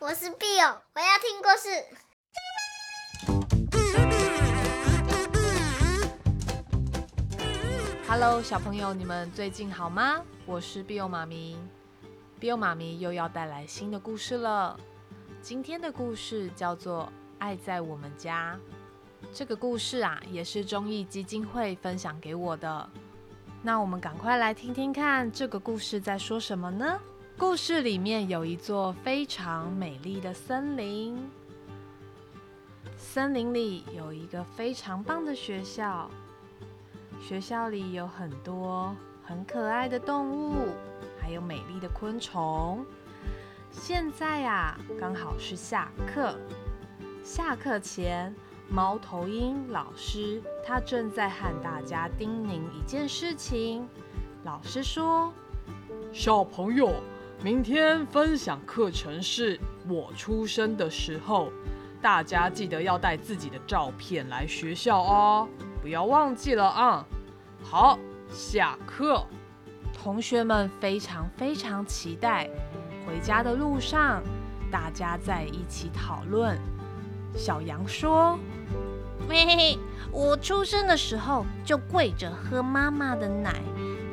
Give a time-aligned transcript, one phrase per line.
[0.00, 1.68] 我是 Bill，我要听故事。
[8.06, 10.22] Hello，小朋友，你们最近好吗？
[10.46, 11.58] 我是 Bill 妈咪
[12.40, 14.78] ，Bill 妈咪又要带来新的故事了。
[15.42, 17.06] 今天的故事叫做
[17.40, 18.56] 《爱在我们家》。
[19.32, 22.88] 这个故事啊，也是中义基金会分享给我的。
[23.62, 27.00] 那我们赶快来听听看，这个故事在说什么呢？
[27.38, 31.16] 故事里面有一座非常美丽的森林，
[32.96, 36.10] 森林里有一个非常棒的学校，
[37.20, 40.74] 学校里有很多很可爱的动物，
[41.20, 42.84] 还有美丽的昆虫。
[43.70, 46.34] 现在啊，刚好是下课，
[47.22, 48.34] 下课前，
[48.68, 53.88] 猫头鹰老师他正在和大家叮咛一件事情。
[54.42, 55.32] 老师说
[56.12, 56.92] ：“小朋友。”
[57.40, 61.52] 明天分享课程是我出生的时候，
[62.02, 65.48] 大家记得要带自己的照片来学校哦，
[65.80, 67.06] 不要忘记了啊！
[67.62, 67.96] 好，
[68.28, 69.24] 下课。
[69.94, 72.50] 同学们非常非常期待。
[73.06, 74.20] 回家的路上，
[74.68, 76.58] 大家在一起讨论。
[77.36, 78.36] 小羊说
[79.30, 79.78] ：“嘿嘿，
[80.10, 83.62] 我出生的时候就跪着喝妈妈的奶。”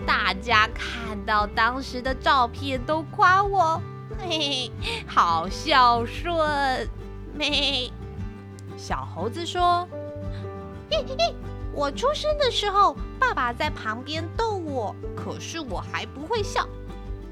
[0.06, 3.81] 大家看到当时的照片都夸我，
[4.20, 6.89] 嘿嘿，好孝顺。
[7.38, 7.92] 嘿，
[8.78, 9.88] 小猴子说
[10.89, 11.36] ：“嘿嘿，
[11.73, 16.67] 我出生的时候，爸爸在旁边逗我，可是我还不会笑。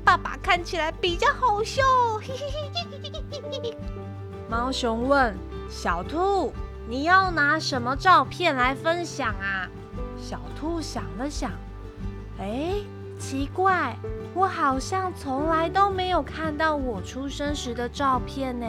[0.04, 1.84] 爸爸看起来比较好笑。”
[2.22, 3.78] 嘿嘿嘿嘿嘿嘿嘿嘿。
[4.50, 5.36] 猫熊问
[5.70, 6.54] 小兔
[6.88, 9.70] ：“你要拿什么照片来分享啊？”
[10.22, 11.52] 小兔想了想。
[12.40, 12.74] 哎，
[13.20, 13.96] 奇怪，
[14.34, 18.66] 我好像从来都没有看到我出生时的照片呢。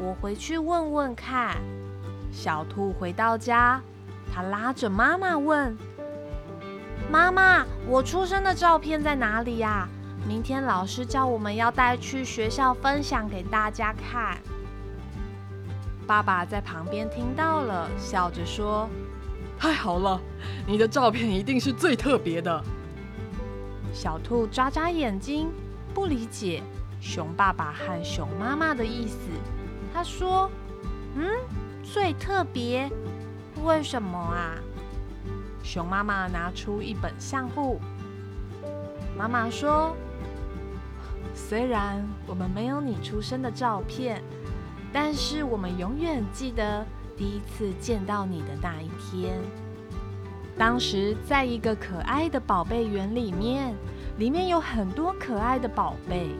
[0.00, 1.56] 我回去问问看。
[2.30, 3.80] 小兔回到家，
[4.32, 5.76] 他拉着妈妈问
[7.10, 9.88] ：“妈妈，我出生的照片在哪里呀？
[10.26, 14.36] 明天老师叫我们要带去学校分享给大家看。”
[16.06, 18.88] 爸爸在旁边听到了，笑着说
[19.58, 20.20] ：“太好了，
[20.66, 22.62] 你的照片一定是最特别的。”
[23.92, 25.50] 小兔眨眨眼睛，
[25.92, 26.62] 不理解
[27.00, 29.18] 熊爸爸和熊妈妈的意思。
[29.92, 30.50] 他说
[31.16, 31.28] ：“嗯，
[31.82, 32.90] 最特别，
[33.64, 34.54] 为什么啊？”
[35.64, 37.80] 熊妈妈拿出一本相簿。
[39.16, 39.96] 妈妈说
[41.34, 44.22] ：“虽然我们没有你出生的照片，
[44.92, 49.38] 但是我们永远记得第一次见到你的那一天。”
[50.58, 53.72] 当时在一个可爱的宝贝园里面，
[54.18, 56.30] 里面有很多可爱的宝贝。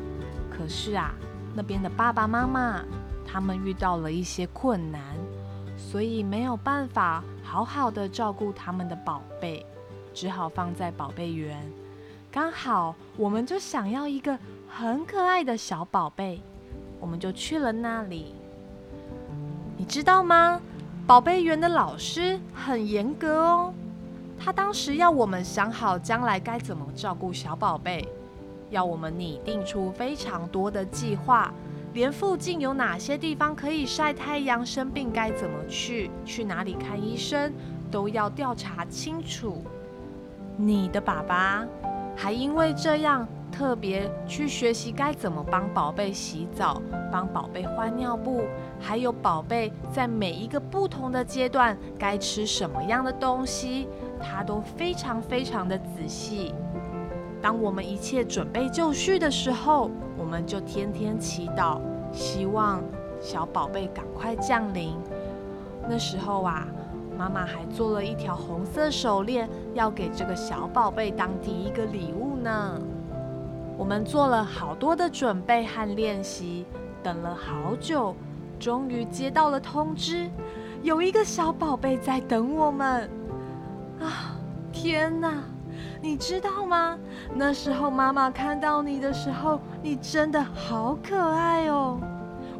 [0.50, 1.14] 可是啊，
[1.54, 2.84] 那边的爸爸妈妈
[3.24, 5.00] 他们遇到了一些困难，
[5.76, 9.64] 所以没有办法好好的照顾他们的宝贝，
[10.12, 11.56] 只好放在宝贝园。
[12.32, 14.36] 刚好我们就想要一个
[14.68, 16.42] 很可爱的小宝贝，
[16.98, 18.34] 我们就去了那里。
[19.76, 20.60] 你知道吗？
[21.06, 23.72] 宝贝园的老师很严格哦。
[24.38, 28.08] 他当时要我们想好将来该怎么照顾小宝贝，
[28.70, 31.52] 要我们拟定出非常多的计划，
[31.92, 37.52] 连附近有哪些地方可以晒太阳、生病该怎么去、去哪里看医生，
[37.90, 39.62] 都要调查清楚。
[40.56, 41.66] 你的爸爸
[42.16, 46.80] 还因为这样特别去学习该怎么帮宝贝洗澡、
[47.12, 48.42] 帮宝贝换尿布，
[48.80, 53.88] 还有宝贝在每一个不同的阶段该吃什么样的东西。
[54.18, 56.54] 他都非常非常的仔细。
[57.40, 61.78] 当我们一切准备就绪的时候，我们就天天祈祷，
[62.12, 62.82] 希望
[63.20, 64.96] 小宝贝赶快降临。
[65.88, 66.66] 那时候啊，
[67.16, 72.80] 妈妈还做了一条红色手链，要给这个小宝贝当第一个礼物呢。
[73.76, 76.66] 我们做了好多的准备和练习，
[77.02, 78.16] 等了好久，
[78.58, 80.28] 终于接到了通知，
[80.82, 83.08] 有一个小宝贝在等我们。
[84.80, 85.42] 天哪！
[86.00, 86.96] 你知道吗？
[87.34, 91.98] 那时候妈妈看到你的时候，你真的好可爱哦。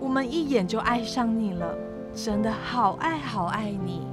[0.01, 1.73] 我们一眼就爱上你了，
[2.13, 4.05] 真的好爱好爱你。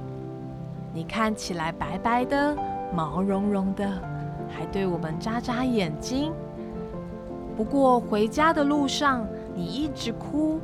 [0.94, 2.56] 你看起来白白的，
[2.94, 3.84] 毛茸茸的，
[4.48, 6.32] 还对我们眨眨眼睛。
[7.56, 10.60] 不过回家的路上，你一直哭，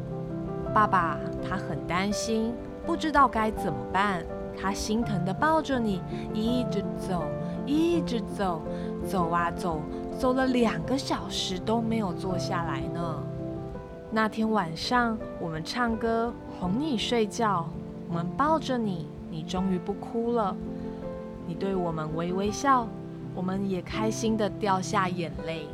[0.73, 2.55] 爸爸他很担心，
[2.87, 4.23] 不知道该怎么办。
[4.61, 6.01] 他心疼地抱着你，
[6.33, 7.25] 一直走，
[7.67, 8.61] 一直走，
[9.07, 9.81] 走啊走，
[10.19, 13.23] 走了两个小时都没有坐下来呢。
[14.11, 17.67] 那天晚上，我们唱歌哄你睡觉，
[18.09, 20.55] 我们抱着你，你终于不哭了。
[21.47, 22.87] 你对我们微微笑，
[23.35, 25.67] 我们也开心地掉下眼泪。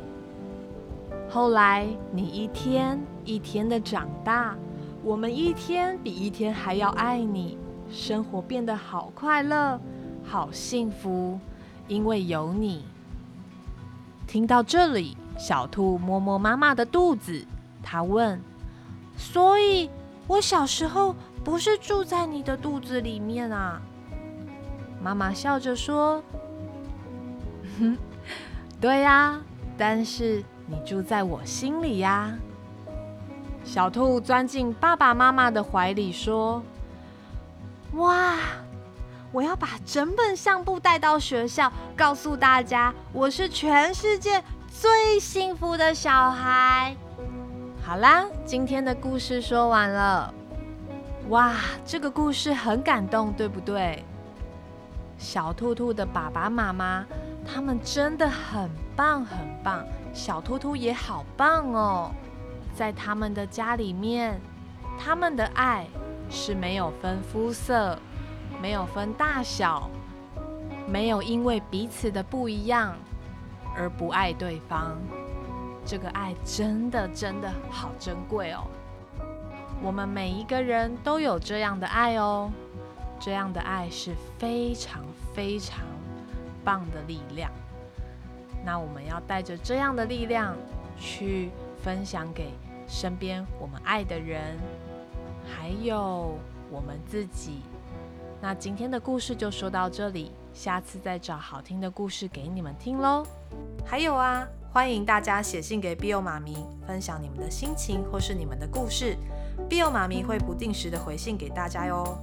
[1.29, 4.55] 后来，你一天一天的长大，
[5.03, 7.57] 我们一天比一天还要爱你，
[7.89, 9.79] 生活变得好快乐，
[10.23, 11.39] 好幸福，
[11.87, 12.85] 因为有你。
[14.27, 17.45] 听到这里，小兔摸摸妈妈的肚子。
[17.81, 18.39] 它问
[19.17, 19.89] ：“所以，
[20.27, 23.81] 我小时候不是住在你的肚子里面啊？”
[25.01, 26.21] 妈妈笑着说
[27.79, 27.97] ：“哼，
[28.79, 29.41] 对呀，
[29.77, 32.37] 但是你住在我心里呀。”
[33.63, 36.61] 小兔钻进爸爸妈妈的怀里说
[37.93, 38.37] ：“哇，
[39.31, 46.95] 我要把整本相簿带到学校，告诉大家我是全世界最幸福的小孩。”
[47.83, 50.31] 好啦，今天的故事说完了。
[51.29, 51.55] 哇，
[51.85, 54.03] 这个故事很感动，对不对？
[55.17, 57.03] 小兔兔的爸爸妈妈，
[57.45, 59.83] 他们真的很棒很棒。
[60.13, 62.11] 小兔兔也好棒哦，
[62.75, 64.39] 在他们的家里面，
[64.97, 65.87] 他们的爱
[66.29, 67.97] 是没有分肤色，
[68.61, 69.89] 没有分大小，
[70.87, 72.95] 没有因为彼此的不一样
[73.75, 74.97] 而不爱对方。
[75.85, 78.67] 这个爱真的真的好珍贵哦！
[79.81, 82.51] 我们每一个人都有这样的爱哦，
[83.19, 85.03] 这样的爱是非常
[85.33, 85.79] 非常
[86.63, 87.49] 棒的力量。
[88.63, 90.55] 那我们要带着这样的力量
[90.99, 91.49] 去
[91.81, 92.51] 分享给
[92.87, 94.59] 身边我们爱的人，
[95.49, 96.37] 还有
[96.71, 97.61] 我们自己。
[98.41, 103.25] 那今天的故事就说到这里，下次再找好听的故事给你们听喽。
[103.85, 104.47] 还有啊。
[104.71, 106.55] 欢迎大家写信给 Bill 妈咪，
[106.85, 109.17] 分享你们的心情或是你们的故事
[109.67, 112.19] ，Bill 妈咪会不定时的回信给大家哟。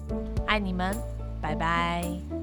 [0.46, 0.96] 爱你们，
[1.42, 2.35] 拜拜。